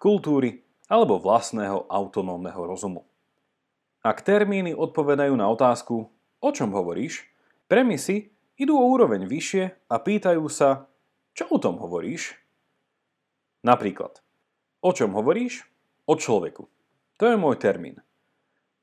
kultúry 0.00 0.64
alebo 0.86 1.18
vlastného 1.18 1.90
autonómneho 1.90 2.62
rozumu. 2.62 3.06
Ak 4.06 4.22
termíny 4.22 4.70
odpovedajú 4.70 5.34
na 5.34 5.50
otázku, 5.50 6.06
o 6.38 6.50
čom 6.54 6.70
hovoríš, 6.70 7.26
premisy 7.66 8.30
idú 8.54 8.78
o 8.78 8.86
úroveň 8.86 9.26
vyššie 9.26 9.90
a 9.90 9.96
pýtajú 9.98 10.46
sa, 10.46 10.86
čo 11.34 11.50
o 11.50 11.58
tom 11.58 11.82
hovoríš? 11.82 12.38
Napríklad, 13.66 14.22
o 14.80 14.90
čom 14.94 15.10
hovoríš? 15.12 15.66
O 16.06 16.14
človeku. 16.14 16.70
To 17.18 17.24
je 17.26 17.34
môj 17.34 17.58
termín. 17.58 17.98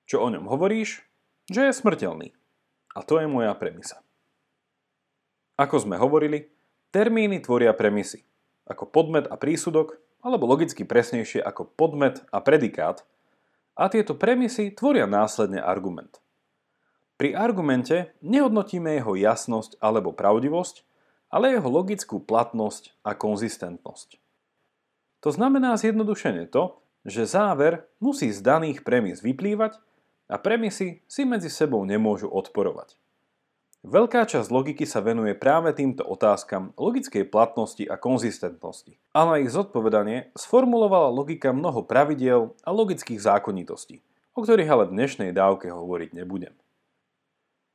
Čo 0.04 0.28
o 0.28 0.28
ňom 0.28 0.52
hovoríš? 0.52 1.08
Že 1.48 1.72
je 1.72 1.80
smrteľný. 1.80 2.30
A 2.94 3.00
to 3.00 3.24
je 3.24 3.32
moja 3.32 3.56
premisa. 3.56 4.04
Ako 5.56 5.80
sme 5.80 5.96
hovorili, 5.96 6.52
termíny 6.92 7.40
tvoria 7.40 7.72
premisy. 7.72 8.28
Ako 8.68 8.92
podmet 8.92 9.30
a 9.32 9.40
prísudok, 9.40 10.04
alebo 10.24 10.48
logicky 10.48 10.88
presnejšie 10.88 11.44
ako 11.44 11.68
podmet 11.76 12.24
a 12.32 12.40
predikát, 12.40 13.04
a 13.74 13.90
tieto 13.90 14.14
premisy 14.14 14.70
tvoria 14.72 15.10
následne 15.10 15.58
argument. 15.58 16.22
Pri 17.18 17.34
argumente 17.34 18.14
nehodnotíme 18.22 18.98
jeho 18.98 19.18
jasnosť 19.18 19.78
alebo 19.82 20.14
pravdivosť, 20.14 20.86
ale 21.34 21.58
jeho 21.58 21.70
logickú 21.70 22.22
platnosť 22.22 22.94
a 23.02 23.18
konzistentnosť. 23.18 24.22
To 25.26 25.30
znamená 25.34 25.74
zjednodušene 25.74 26.46
to, 26.54 26.78
že 27.04 27.26
záver 27.26 27.90
musí 27.98 28.30
z 28.30 28.40
daných 28.46 28.86
premis 28.86 29.26
vyplývať 29.26 29.82
a 30.30 30.36
premisy 30.38 31.02
si 31.10 31.22
medzi 31.26 31.50
sebou 31.50 31.82
nemôžu 31.84 32.30
odporovať. 32.30 32.96
Veľká 33.84 34.24
časť 34.24 34.48
logiky 34.48 34.88
sa 34.88 35.04
venuje 35.04 35.36
práve 35.36 35.76
týmto 35.76 36.08
otázkam 36.08 36.72
logickej 36.80 37.28
platnosti 37.28 37.84
a 37.84 38.00
konzistentnosti. 38.00 38.96
A 39.12 39.28
na 39.28 39.44
ich 39.44 39.52
zodpovedanie 39.52 40.32
sformulovala 40.40 41.12
logika 41.12 41.52
mnoho 41.52 41.84
pravidiel 41.84 42.56
a 42.64 42.72
logických 42.72 43.20
zákonitostí, 43.20 44.00
o 44.34 44.40
ktorých 44.40 44.72
ale 44.72 44.88
v 44.88 44.96
dnešnej 44.96 45.32
dávke 45.36 45.68
hovoriť 45.68 46.16
nebudem. 46.16 46.56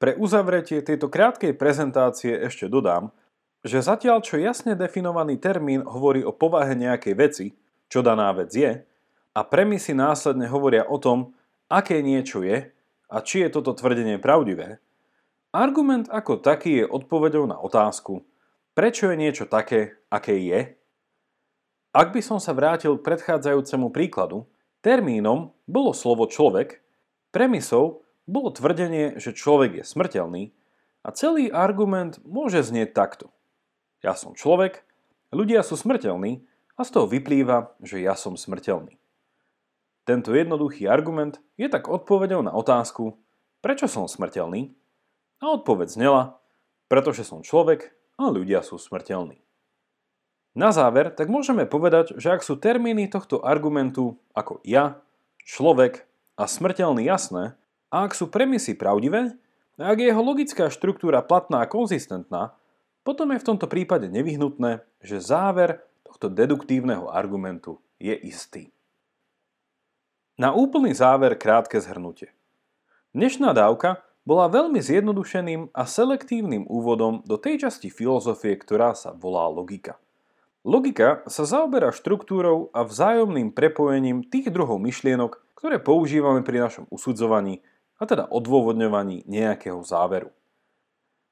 Pre 0.01 0.17
uzavretie 0.17 0.81
tejto 0.81 1.13
krátkej 1.13 1.53
prezentácie 1.53 2.33
ešte 2.41 2.73
dodám, 2.73 3.13
že 3.61 3.85
zatiaľ 3.85 4.25
čo 4.25 4.41
jasne 4.41 4.73
definovaný 4.81 5.37
termín 5.37 5.85
hovorí 5.85 6.25
o 6.25 6.33
povahe 6.33 6.73
nejakej 6.73 7.15
veci, 7.21 7.47
čo 7.93 8.01
daná 8.01 8.33
vec 8.33 8.49
je, 8.57 8.81
a 9.37 9.41
premisy 9.45 9.93
následne 9.93 10.49
hovoria 10.49 10.89
o 10.89 10.97
tom, 10.97 11.37
aké 11.69 12.01
niečo 12.01 12.41
je 12.41 12.73
a 13.13 13.17
či 13.21 13.45
je 13.45 13.53
toto 13.53 13.77
tvrdenie 13.77 14.17
pravdivé, 14.17 14.81
Argument 15.49 16.13
ako 16.13 16.45
taký 16.45 16.85
je 16.85 16.85
odpovedou 16.85 17.49
na 17.49 17.57
otázku, 17.57 18.21
prečo 18.77 19.09
je 19.09 19.17
niečo 19.17 19.49
také, 19.49 19.97
aké 20.13 20.37
je. 20.37 20.77
Ak 21.97 22.13
by 22.13 22.21
som 22.21 22.37
sa 22.37 22.53
vrátil 22.53 23.01
k 23.01 23.07
predchádzajúcemu 23.09 23.89
príkladu, 23.89 24.45
termínom 24.85 25.57
bolo 25.65 25.97
slovo 25.97 26.29
človek, 26.29 26.85
premisou 27.33 28.05
bolo 28.29 28.53
tvrdenie, 28.53 29.17
že 29.17 29.33
človek 29.33 29.81
je 29.81 29.85
smrteľný 29.89 30.53
a 31.01 31.09
celý 31.17 31.49
argument 31.49 32.21
môže 32.29 32.61
znieť 32.61 32.93
takto. 32.93 33.33
Ja 34.05 34.13
som 34.13 34.37
človek, 34.37 34.85
ľudia 35.33 35.65
sú 35.65 35.81
smrteľní 35.81 36.45
a 36.77 36.85
z 36.85 36.91
toho 36.93 37.09
vyplýva, 37.09 37.73
že 37.81 38.05
ja 38.05 38.13
som 38.21 38.37
smrteľný. 38.37 39.01
Tento 40.05 40.37
jednoduchý 40.37 40.85
argument 40.85 41.41
je 41.57 41.73
tak 41.73 41.89
odpovedou 41.89 42.45
na 42.45 42.53
otázku, 42.53 43.17
prečo 43.65 43.89
som 43.89 44.05
smrteľný 44.05 44.77
a 45.39 45.45
odpoveď 45.55 45.89
znela, 45.95 46.23
pretože 46.91 47.27
som 47.27 47.43
človek 47.43 47.95
a 48.19 48.31
ľudia 48.31 48.63
sú 48.67 48.77
smrteľní. 48.79 49.39
Na 50.59 50.75
záver 50.75 51.15
tak 51.15 51.31
môžeme 51.31 51.69
povedať, 51.71 52.19
že 52.19 52.35
ak 52.35 52.43
sú 52.43 52.59
termíny 52.59 53.07
tohto 53.07 53.47
argumentu 53.47 54.19
ako 54.35 54.59
ja, 54.67 54.99
človek 55.47 56.03
a 56.35 56.51
smrteľný 56.51 57.07
jasné, 57.07 57.55
a 57.89 58.05
ak 58.05 58.13
sú 58.13 58.29
premisy 58.29 58.75
pravdivé, 58.75 59.39
a 59.79 59.95
ak 59.95 59.99
je 60.03 60.11
jeho 60.11 60.23
logická 60.25 60.67
štruktúra 60.69 61.23
platná 61.23 61.63
a 61.63 61.71
konzistentná, 61.71 62.59
potom 63.07 63.31
je 63.33 63.41
v 63.41 63.47
tomto 63.47 63.71
prípade 63.71 64.11
nevyhnutné, 64.11 64.83
že 65.01 65.23
záver 65.23 65.87
tohto 66.03 66.29
deduktívneho 66.29 67.09
argumentu 67.09 67.79
je 68.03 68.13
istý. 68.13 68.75
Na 70.35 70.51
úplný 70.51 70.93
záver 70.93 71.39
krátke 71.39 71.79
zhrnutie. 71.79 72.35
Dnešná 73.15 73.55
dávka 73.55 74.03
bola 74.29 74.45
veľmi 74.53 74.77
zjednodušeným 74.77 75.73
a 75.73 75.89
selektívnym 75.89 76.69
úvodom 76.69 77.25
do 77.25 77.41
tej 77.41 77.65
časti 77.65 77.89
filozofie, 77.89 78.61
ktorá 78.61 78.93
sa 78.93 79.17
volá 79.17 79.49
logika. 79.49 79.97
Logika 80.69 81.25
sa 81.33 81.49
zaoberá 81.49 81.97
štruktúrou 81.97 82.69
a 82.77 82.85
vzájomným 82.85 83.57
prepojením 83.57 84.21
tých 84.21 84.53
druhov 84.53 84.85
myšlienok, 84.85 85.41
ktoré 85.57 85.81
používame 85.81 86.45
pri 86.45 86.61
našom 86.61 86.85
usudzovaní, 86.93 87.65
a 87.97 88.05
teda 88.05 88.29
odôvodňovaní 88.29 89.25
nejakého 89.25 89.81
záveru. 89.81 90.29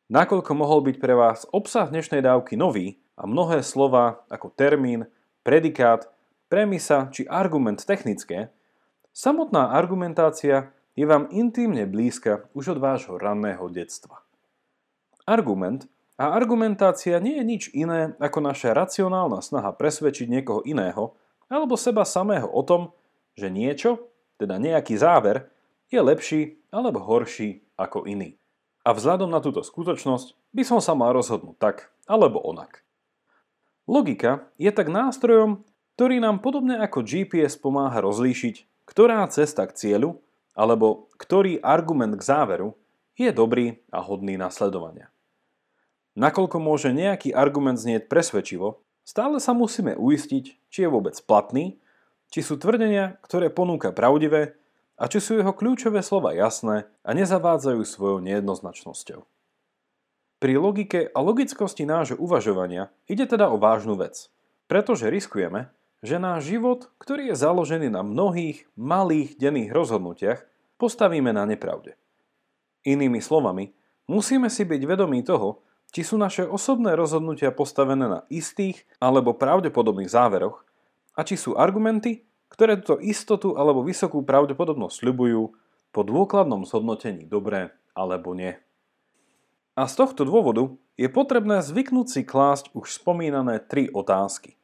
Nakoľko 0.08 0.52
mohol 0.56 0.80
byť 0.88 0.96
pre 0.96 1.12
vás 1.12 1.44
obsah 1.52 1.92
dnešnej 1.92 2.24
dávky 2.24 2.56
nový 2.56 2.96
a 3.12 3.28
mnohé 3.28 3.60
slova 3.60 4.24
ako 4.32 4.48
termín, 4.56 5.04
predikát, 5.44 6.08
premisa 6.48 7.12
či 7.12 7.28
argument 7.28 7.78
technické, 7.84 8.48
samotná 9.12 9.76
argumentácia 9.76 10.72
je 10.96 11.04
vám 11.04 11.28
intimne 11.28 11.84
blízka 11.84 12.48
už 12.56 12.76
od 12.76 12.78
vášho 12.80 13.20
ranného 13.20 13.68
detstva. 13.68 14.24
Argument 15.28 15.84
a 16.16 16.32
argumentácia 16.32 17.20
nie 17.20 17.36
je 17.36 17.44
nič 17.44 17.62
iné 17.76 18.16
ako 18.16 18.40
naša 18.40 18.72
racionálna 18.72 19.44
snaha 19.44 19.76
presvedčiť 19.76 20.26
niekoho 20.32 20.64
iného 20.64 21.12
alebo 21.52 21.76
seba 21.76 22.08
samého 22.08 22.48
o 22.48 22.64
tom, 22.64 22.96
že 23.36 23.52
niečo, 23.52 24.08
teda 24.40 24.56
nejaký 24.56 24.96
záver, 24.96 25.52
je 25.92 26.00
lepší 26.00 26.56
alebo 26.72 27.04
horší 27.04 27.62
ako 27.76 28.08
iný. 28.08 28.40
A 28.82 28.96
vzhľadom 28.96 29.28
na 29.28 29.44
túto 29.44 29.60
skutočnosť 29.60 30.34
by 30.56 30.62
som 30.64 30.80
sa 30.80 30.96
mal 30.96 31.12
rozhodnúť 31.12 31.56
tak 31.60 31.76
alebo 32.08 32.40
onak. 32.40 32.80
Logika 33.86 34.48
je 34.58 34.72
tak 34.72 34.90
nástrojom, 34.90 35.62
ktorý 35.94 36.18
nám 36.18 36.42
podobne 36.42 36.80
ako 36.80 37.04
GPS 37.04 37.54
pomáha 37.60 38.02
rozlíšiť, 38.02 38.88
ktorá 38.88 39.22
cesta 39.30 39.68
k 39.68 39.76
cieľu 39.76 40.25
alebo 40.56 41.12
ktorý 41.20 41.60
argument 41.60 42.16
k 42.16 42.26
záveru 42.26 42.72
je 43.14 43.28
dobrý 43.30 43.84
a 43.92 44.00
hodný 44.00 44.40
nasledovania. 44.40 45.12
Nakoľko 46.16 46.56
môže 46.56 46.96
nejaký 46.96 47.36
argument 47.36 47.76
znieť 47.76 48.08
presvedčivo, 48.08 48.80
stále 49.04 49.36
sa 49.36 49.52
musíme 49.52 49.92
uistiť, 49.92 50.44
či 50.72 50.78
je 50.82 50.88
vôbec 50.88 51.12
platný, 51.28 51.76
či 52.32 52.40
sú 52.40 52.56
tvrdenia, 52.56 53.20
ktoré 53.20 53.52
ponúka 53.52 53.92
pravdivé 53.92 54.56
a 54.96 55.04
či 55.12 55.20
sú 55.20 55.36
jeho 55.36 55.52
kľúčové 55.52 56.00
slova 56.00 56.32
jasné 56.32 56.88
a 57.04 57.10
nezavádzajú 57.12 57.80
svojou 57.84 58.18
nejednoznačnosťou. 58.24 59.20
Pri 60.36 60.52
logike 60.56 61.12
a 61.12 61.18
logickosti 61.20 61.88
nášho 61.88 62.16
uvažovania 62.20 62.92
ide 63.08 63.24
teda 63.28 63.48
o 63.52 63.60
vážnu 63.60 63.96
vec, 63.96 64.28
pretože 64.68 65.08
riskujeme, 65.08 65.72
že 66.06 66.22
náš 66.22 66.46
život, 66.54 66.88
ktorý 67.02 67.34
je 67.34 67.36
založený 67.36 67.90
na 67.90 68.06
mnohých 68.06 68.64
malých 68.78 69.34
denných 69.36 69.74
rozhodnutiach, 69.74 70.46
postavíme 70.78 71.34
na 71.34 71.42
nepravde. 71.42 71.98
Inými 72.86 73.18
slovami, 73.18 73.74
musíme 74.06 74.46
si 74.46 74.62
byť 74.62 74.82
vedomí 74.86 75.26
toho, 75.26 75.66
či 75.90 76.06
sú 76.06 76.14
naše 76.14 76.46
osobné 76.46 76.94
rozhodnutia 76.94 77.50
postavené 77.50 78.06
na 78.06 78.20
istých 78.30 78.86
alebo 79.02 79.34
pravdepodobných 79.34 80.10
záveroch 80.10 80.62
a 81.18 81.26
či 81.26 81.34
sú 81.34 81.58
argumenty, 81.58 82.22
ktoré 82.52 82.78
túto 82.78 83.02
istotu 83.02 83.58
alebo 83.58 83.82
vysokú 83.82 84.22
pravdepodobnosť 84.22 85.02
sľubujú 85.02 85.42
po 85.90 86.00
dôkladnom 86.06 86.62
zhodnotení 86.68 87.26
dobré 87.26 87.74
alebo 87.96 88.36
nie. 88.36 88.54
A 89.76 89.88
z 89.88 89.94
tohto 89.96 90.22
dôvodu 90.28 90.70
je 90.96 91.08
potrebné 91.08 91.60
zvyknúť 91.60 92.06
si 92.08 92.20
klásť 92.24 92.72
už 92.72 92.96
spomínané 92.96 93.60
tri 93.60 93.88
otázky. 93.92 94.56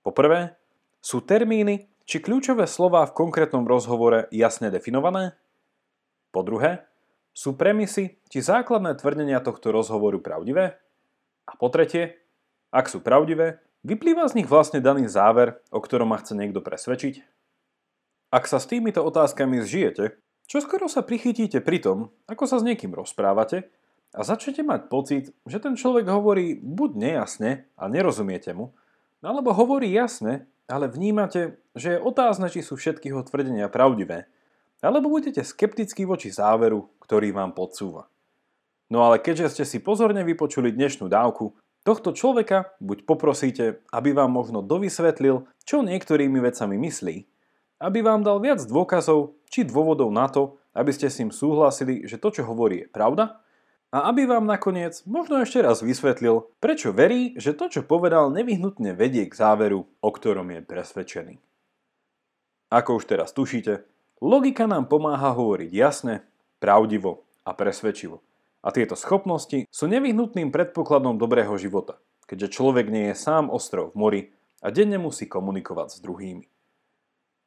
Po 0.00 0.12
prvé, 0.16 0.59
sú 1.00 1.24
termíny 1.24 1.88
či 2.04 2.20
kľúčové 2.20 2.68
slová 2.68 3.08
v 3.08 3.16
konkrétnom 3.16 3.64
rozhovore 3.64 4.28
jasne 4.32 4.68
definované? 4.68 5.36
Po 6.30 6.44
druhé, 6.44 6.86
sú 7.30 7.54
premisy 7.56 8.20
či 8.28 8.38
základné 8.42 8.98
tvrdenia 8.98 9.40
tohto 9.40 9.72
rozhovoru 9.72 10.20
pravdivé? 10.20 10.76
A 11.48 11.52
po 11.56 11.70
tretie, 11.72 12.20
ak 12.70 12.86
sú 12.86 13.02
pravdivé, 13.02 13.62
vyplýva 13.86 14.26
z 14.28 14.42
nich 14.42 14.48
vlastne 14.50 14.82
daný 14.82 15.06
záver, 15.08 15.58
o 15.72 15.80
ktorom 15.80 16.10
ma 16.10 16.18
chce 16.20 16.36
niekto 16.36 16.62
presvedčiť? 16.62 17.22
Ak 18.30 18.46
sa 18.46 18.62
s 18.62 18.70
týmito 18.70 19.02
otázkami 19.02 19.58
zžijete, 19.62 20.18
čo 20.46 20.58
skoro 20.62 20.90
sa 20.90 21.06
prichytíte 21.06 21.62
pri 21.62 21.78
tom, 21.82 22.10
ako 22.26 22.46
sa 22.46 22.58
s 22.58 22.66
niekým 22.66 22.90
rozprávate 22.94 23.70
a 24.14 24.26
začnete 24.26 24.66
mať 24.66 24.80
pocit, 24.90 25.24
že 25.46 25.62
ten 25.62 25.78
človek 25.78 26.06
hovorí 26.10 26.58
buď 26.58 26.90
nejasne 26.98 27.70
a 27.78 27.86
nerozumiete 27.86 28.50
mu, 28.54 28.74
alebo 29.22 29.54
hovorí 29.54 29.94
jasne, 29.94 30.50
ale 30.70 30.86
vnímate, 30.86 31.58
že 31.74 31.98
je 31.98 32.00
otázne, 32.00 32.46
či 32.46 32.62
sú 32.62 32.78
všetky 32.78 33.10
jeho 33.10 33.26
tvrdenia 33.26 33.66
pravdivé, 33.66 34.30
alebo 34.80 35.12
budete 35.12 35.42
skeptickí 35.44 36.06
voči 36.06 36.32
záveru, 36.32 36.88
ktorý 37.02 37.34
vám 37.34 37.52
podsúva. 37.52 38.08
No 38.90 39.04
ale 39.06 39.22
keďže 39.22 39.60
ste 39.60 39.64
si 39.66 39.78
pozorne 39.82 40.22
vypočuli 40.22 40.72
dnešnú 40.72 41.10
dávku, 41.10 41.58
tohto 41.82 42.14
človeka 42.14 42.74
buď 42.80 43.04
poprosíte, 43.04 43.84
aby 43.90 44.14
vám 44.14 44.30
možno 44.30 44.62
dovysvetlil, 44.64 45.46
čo 45.66 45.82
niektorými 45.84 46.38
vecami 46.40 46.78
myslí, 46.80 47.16
aby 47.82 47.98
vám 48.00 48.22
dal 48.26 48.38
viac 48.38 48.62
dôkazov 48.66 49.38
či 49.50 49.66
dôvodov 49.66 50.10
na 50.14 50.30
to, 50.30 50.58
aby 50.74 50.90
ste 50.94 51.10
s 51.10 51.18
ním 51.18 51.34
súhlasili, 51.34 52.06
že 52.06 52.18
to, 52.18 52.30
čo 52.30 52.42
hovorí, 52.46 52.86
je 52.86 52.88
pravda, 52.88 53.42
a 53.90 54.06
aby 54.10 54.26
vám 54.26 54.46
nakoniec 54.46 55.02
možno 55.02 55.42
ešte 55.42 55.66
raz 55.66 55.82
vysvetlil, 55.82 56.46
prečo 56.62 56.94
verí, 56.94 57.34
že 57.34 57.58
to, 57.58 57.66
čo 57.66 57.82
povedal, 57.82 58.30
nevyhnutne 58.30 58.94
vedie 58.94 59.26
k 59.26 59.34
záveru, 59.34 59.82
o 59.82 60.10
ktorom 60.14 60.46
je 60.54 60.60
presvedčený. 60.62 61.34
Ako 62.70 63.02
už 63.02 63.10
teraz 63.10 63.34
tušíte, 63.34 63.82
logika 64.22 64.70
nám 64.70 64.86
pomáha 64.86 65.34
hovoriť 65.34 65.70
jasne, 65.74 66.22
pravdivo 66.62 67.26
a 67.42 67.50
presvedčivo. 67.50 68.22
A 68.62 68.70
tieto 68.70 68.94
schopnosti 68.94 69.66
sú 69.66 69.84
nevyhnutným 69.90 70.54
predpokladom 70.54 71.18
dobrého 71.18 71.56
života, 71.58 71.98
keďže 72.30 72.62
človek 72.62 72.86
nie 72.92 73.10
je 73.10 73.18
sám 73.18 73.50
ostrov 73.50 73.90
v 73.90 73.98
mori 73.98 74.22
a 74.62 74.70
denne 74.70 75.02
musí 75.02 75.26
komunikovať 75.26 75.98
s 75.98 75.98
druhými. 75.98 76.46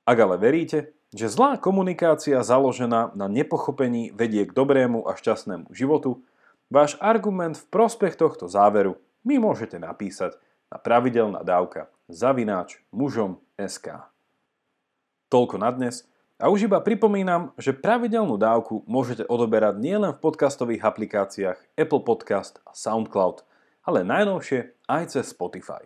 Ak 0.04 0.18
ale 0.20 0.36
veríte, 0.36 0.92
že 1.14 1.32
zlá 1.32 1.56
komunikácia 1.62 2.42
založená 2.44 3.16
na 3.16 3.32
nepochopení 3.32 4.12
vedie 4.12 4.44
k 4.44 4.52
dobrému 4.52 5.08
a 5.08 5.16
šťastnému 5.16 5.72
životu, 5.72 6.26
Váš 6.74 6.98
argument 6.98 7.54
v 7.54 7.70
prospech 7.70 8.18
tohto 8.18 8.50
záveru 8.50 8.98
mi 9.22 9.38
môžete 9.38 9.78
napísať 9.78 10.34
na 10.74 10.82
pravidelná 10.82 11.46
dávka 11.46 11.86
zavináč 12.10 12.82
mužom 12.90 13.38
SK. 13.62 14.02
Toľko 15.30 15.62
na 15.62 15.70
dnes 15.70 16.10
a 16.42 16.50
už 16.50 16.66
iba 16.66 16.82
pripomínam, 16.82 17.54
že 17.62 17.78
pravidelnú 17.78 18.42
dávku 18.42 18.82
môžete 18.90 19.22
odoberať 19.30 19.78
nielen 19.78 20.18
v 20.18 20.22
podcastových 20.26 20.82
aplikáciách 20.82 21.62
Apple 21.78 22.02
Podcast 22.02 22.58
a 22.66 22.74
SoundCloud, 22.74 23.46
ale 23.86 24.02
najnovšie 24.02 24.74
aj 24.90 25.14
cez 25.14 25.30
Spotify. 25.30 25.86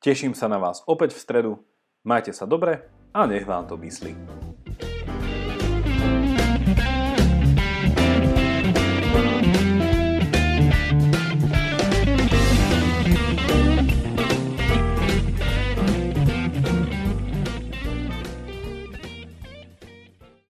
Teším 0.00 0.32
sa 0.32 0.48
na 0.48 0.56
vás 0.56 0.80
opäť 0.88 1.12
v 1.12 1.20
stredu, 1.20 1.52
majte 2.00 2.32
sa 2.32 2.48
dobre 2.48 2.80
a 3.12 3.28
nech 3.28 3.44
vám 3.44 3.68
to 3.68 3.76
myslí. 3.76 4.16